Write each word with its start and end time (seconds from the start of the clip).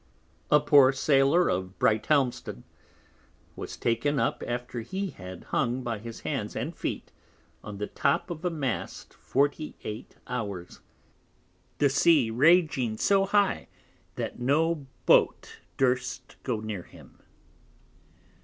A 0.49 0.59
poor 0.59 0.91
Sailor 0.91 1.47
of 1.47 1.77
Brighthelmston 1.77 2.63
was 3.55 3.77
taken 3.77 4.19
up 4.19 4.41
after 4.47 4.81
he 4.81 5.11
had 5.11 5.43
hung 5.43 5.83
by 5.83 5.99
his 5.99 6.21
Hands 6.21 6.55
and 6.55 6.75
Feet 6.75 7.11
on 7.63 7.77
the 7.77 7.85
top 7.85 8.31
of 8.31 8.43
a 8.43 8.49
Mast 8.49 9.13
48 9.13 10.15
hours, 10.25 10.79
the 11.77 11.87
Sea 11.91 12.31
raging 12.31 12.97
so 12.97 13.25
high, 13.27 13.67
that 14.15 14.39
no 14.39 14.87
Boat 15.05 15.59
durst 15.77 16.35
go 16.41 16.61
near 16.61 16.81
him. 16.81 17.19